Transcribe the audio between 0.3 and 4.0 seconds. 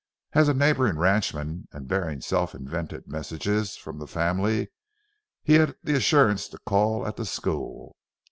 As a neighboring ranchman, and bearing self invented messages from